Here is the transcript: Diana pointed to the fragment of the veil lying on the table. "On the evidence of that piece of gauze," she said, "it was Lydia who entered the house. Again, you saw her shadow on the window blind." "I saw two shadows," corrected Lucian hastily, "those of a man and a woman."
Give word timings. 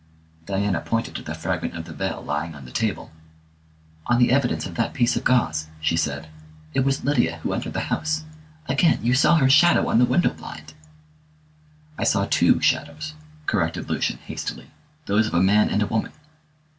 Diana 0.47 0.81
pointed 0.81 1.13
to 1.13 1.21
the 1.21 1.35
fragment 1.35 1.75
of 1.77 1.85
the 1.85 1.93
veil 1.93 2.23
lying 2.23 2.55
on 2.55 2.65
the 2.65 2.71
table. 2.71 3.11
"On 4.07 4.17
the 4.17 4.31
evidence 4.31 4.65
of 4.65 4.73
that 4.73 4.95
piece 4.95 5.15
of 5.15 5.23
gauze," 5.23 5.67
she 5.79 5.95
said, 5.95 6.27
"it 6.73 6.79
was 6.79 7.03
Lydia 7.05 7.37
who 7.43 7.53
entered 7.53 7.73
the 7.73 7.81
house. 7.93 8.23
Again, 8.65 8.97
you 9.05 9.13
saw 9.13 9.35
her 9.37 9.47
shadow 9.47 9.87
on 9.91 9.99
the 9.99 10.05
window 10.05 10.33
blind." 10.33 10.73
"I 11.99 12.03
saw 12.03 12.25
two 12.25 12.59
shadows," 12.61 13.13
corrected 13.45 13.91
Lucian 13.91 14.17
hastily, 14.17 14.71
"those 15.05 15.27
of 15.27 15.35
a 15.35 15.43
man 15.43 15.69
and 15.69 15.83
a 15.83 15.85
woman." 15.85 16.11